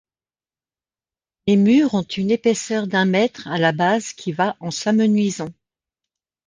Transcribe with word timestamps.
Les 1.45 1.55
murs 1.57 1.93
ont 1.93 2.01
une 2.01 2.31
épaisseur 2.31 2.87
d'un 2.87 3.05
mètre 3.05 3.47
à 3.47 3.59
la 3.59 3.71
base 3.71 4.13
qui 4.13 4.31
va 4.31 4.57
en 4.59 4.71
s'amenuisant. 4.71 5.49